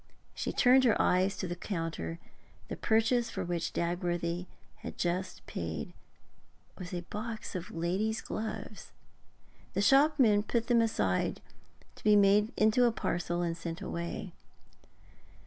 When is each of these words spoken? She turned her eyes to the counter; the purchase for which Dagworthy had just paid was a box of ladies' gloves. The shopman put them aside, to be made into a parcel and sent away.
She 0.33 0.51
turned 0.51 0.83
her 0.83 0.99
eyes 0.99 1.37
to 1.37 1.47
the 1.47 1.55
counter; 1.55 2.17
the 2.69 2.75
purchase 2.75 3.29
for 3.29 3.43
which 3.45 3.71
Dagworthy 3.71 4.47
had 4.77 4.97
just 4.97 5.45
paid 5.45 5.93
was 6.75 6.91
a 6.91 7.01
box 7.03 7.53
of 7.53 7.69
ladies' 7.69 8.19
gloves. 8.19 8.93
The 9.75 9.81
shopman 9.83 10.41
put 10.41 10.65
them 10.65 10.81
aside, 10.81 11.39
to 11.93 12.03
be 12.03 12.15
made 12.15 12.51
into 12.57 12.85
a 12.85 12.91
parcel 12.91 13.43
and 13.43 13.55
sent 13.55 13.79
away. 13.79 14.33